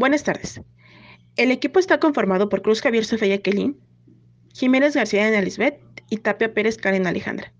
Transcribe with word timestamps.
Buenas 0.00 0.24
tardes. 0.24 0.62
El 1.36 1.50
equipo 1.50 1.78
está 1.78 2.00
conformado 2.00 2.48
por 2.48 2.62
Cruz 2.62 2.80
Javier 2.80 3.04
Sofía 3.04 3.42
Kelín, 3.42 3.78
Jiménez 4.54 4.96
García 4.96 5.28
en 5.28 5.44
Lisbeth 5.44 5.78
y 6.08 6.16
Tapia 6.16 6.54
Pérez 6.54 6.78
Karen 6.78 7.06
Alejandra. 7.06 7.52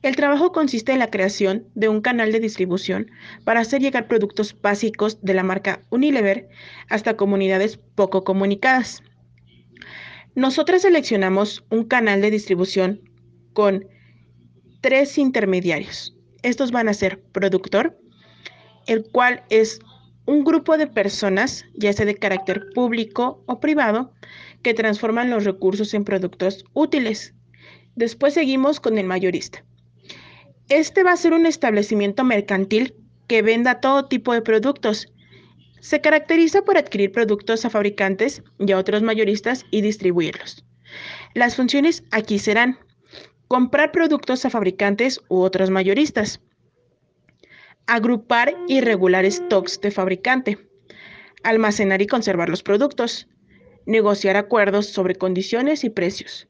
El 0.00 0.14
trabajo 0.14 0.52
consiste 0.52 0.92
en 0.92 1.00
la 1.00 1.10
creación 1.10 1.66
de 1.74 1.88
un 1.88 2.00
canal 2.00 2.30
de 2.30 2.38
distribución 2.38 3.10
para 3.42 3.58
hacer 3.58 3.82
llegar 3.82 4.06
productos 4.06 4.56
básicos 4.62 5.20
de 5.20 5.34
la 5.34 5.42
marca 5.42 5.84
Unilever 5.90 6.48
hasta 6.88 7.16
comunidades 7.16 7.76
poco 7.96 8.22
comunicadas. 8.22 9.02
Nosotras 10.36 10.82
seleccionamos 10.82 11.64
un 11.70 11.86
canal 11.86 12.20
de 12.20 12.30
distribución 12.30 13.00
con 13.52 13.88
tres 14.80 15.18
intermediarios. 15.18 16.16
Estos 16.44 16.70
van 16.70 16.88
a 16.88 16.94
ser 16.94 17.20
productor, 17.32 17.98
el 18.86 19.10
cual 19.10 19.42
es 19.50 19.80
un 20.26 20.44
grupo 20.44 20.76
de 20.78 20.86
personas, 20.86 21.64
ya 21.74 21.92
sea 21.92 22.06
de 22.06 22.16
carácter 22.16 22.66
público 22.74 23.42
o 23.46 23.60
privado, 23.60 24.12
que 24.62 24.74
transforman 24.74 25.30
los 25.30 25.44
recursos 25.44 25.92
en 25.94 26.04
productos 26.04 26.64
útiles. 26.72 27.34
Después 27.94 28.34
seguimos 28.34 28.80
con 28.80 28.98
el 28.98 29.06
mayorista. 29.06 29.64
Este 30.68 31.02
va 31.02 31.12
a 31.12 31.16
ser 31.16 31.34
un 31.34 31.46
establecimiento 31.46 32.24
mercantil 32.24 32.94
que 33.26 33.42
venda 33.42 33.80
todo 33.80 34.06
tipo 34.06 34.32
de 34.32 34.42
productos. 34.42 35.12
Se 35.80 36.00
caracteriza 36.00 36.62
por 36.62 36.78
adquirir 36.78 37.12
productos 37.12 37.64
a 37.64 37.70
fabricantes 37.70 38.42
y 38.58 38.72
a 38.72 38.78
otros 38.78 39.02
mayoristas 39.02 39.66
y 39.70 39.82
distribuirlos. 39.82 40.64
Las 41.34 41.56
funciones 41.56 42.04
aquí 42.10 42.38
serán 42.38 42.78
comprar 43.48 43.92
productos 43.92 44.44
a 44.46 44.50
fabricantes 44.50 45.20
u 45.28 45.40
otros 45.40 45.68
mayoristas, 45.68 46.40
agrupar 47.86 48.54
y 48.68 48.80
regular 48.80 49.30
stocks 49.30 49.80
de 49.80 49.90
fabricante, 49.90 50.58
almacenar 51.42 52.02
y 52.02 52.06
conservar 52.06 52.48
los 52.48 52.62
productos, 52.62 53.28
negociar 53.86 54.36
acuerdos 54.36 54.86
sobre 54.86 55.14
condiciones 55.14 55.84
y 55.84 55.90
precios. 55.90 56.48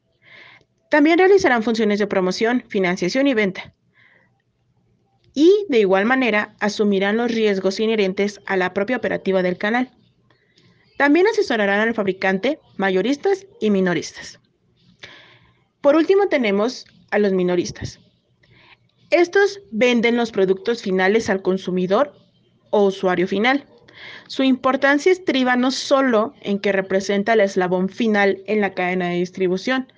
También 0.89 1.17
realizarán 1.17 1.63
funciones 1.63 1.99
de 1.99 2.07
promoción, 2.07 2.63
financiación 2.67 3.27
y 3.27 3.33
venta. 3.33 3.73
Y 5.33 5.65
de 5.67 5.79
igual 5.79 6.05
manera 6.05 6.55
asumirán 6.59 7.17
los 7.17 7.31
riesgos 7.31 7.79
inherentes 7.79 8.39
a 8.45 8.55
la 8.55 8.73
propia 8.73 8.95
operativa 8.95 9.43
del 9.43 9.57
canal. 9.57 9.91
También 10.97 11.27
asesorarán 11.27 11.81
al 11.81 11.93
fabricante, 11.93 12.59
mayoristas 12.77 13.45
y 13.59 13.69
minoristas. 13.69 14.39
Por 15.81 15.97
último 15.97 16.27
tenemos 16.29 16.85
a 17.11 17.19
los 17.19 17.33
minoristas. 17.33 17.99
Estos 19.11 19.61
venden 19.71 20.17
los 20.17 20.31
productos 20.31 20.81
finales 20.81 21.29
al 21.29 21.41
consumidor 21.41 22.13
o 22.71 22.85
usuario 22.85 23.27
final. 23.27 23.65
Su 24.27 24.43
importancia 24.43 25.11
estriba 25.11 25.55
no 25.55 25.71
solo 25.71 26.33
en 26.41 26.59
que 26.59 26.71
representa 26.71 27.33
el 27.33 27.41
eslabón 27.41 27.89
final 27.89 28.41
en 28.47 28.61
la 28.61 28.73
cadena 28.73 29.09
de 29.09 29.17
distribución, 29.17 29.91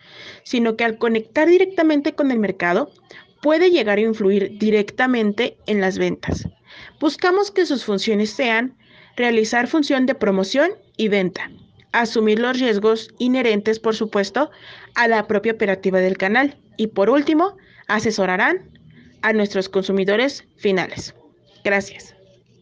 sino 0.44 0.75
que 0.75 0.83
al 0.83 0.97
conectar 0.97 1.47
directamente 1.47 2.14
con 2.14 2.31
el 2.31 2.39
mercado, 2.39 2.91
puede 3.41 3.72
llegar 3.72 3.97
a 3.97 4.02
influir 4.02 4.58
directamente 4.58 5.58
en 5.67 5.81
las 5.81 5.97
ventas. 5.97 6.47
Buscamos 6.99 7.52
que 7.52 7.66
sus 7.66 7.86
funciones 7.86 8.31
sean 8.31 8.77
realizar 9.16 9.67
función 9.67 10.05
de 10.05 10.16
promoción 10.16 10.71
y 10.95 11.08
venta, 11.08 11.49
asumir 11.92 12.39
los 12.39 12.59
riesgos 12.59 13.09
inherentes, 13.17 13.80
por 13.80 13.95
supuesto, 13.95 14.52
a 14.95 15.08
la 15.08 15.27
propia 15.27 15.53
operativa 15.53 15.99
del 15.99 16.17
canal 16.17 16.58
y, 16.75 16.88
por 16.88 17.09
último, 17.09 17.58
asesorarán 17.88 18.77
a 19.28 19.33
nuestros 19.33 19.67
consumidores 19.67 20.45
finales. 20.56 21.14
Gracias. 21.66 22.16